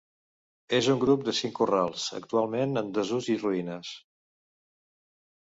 [0.77, 3.93] És un grup de cinc corrals, actualment en desús i ruïnes.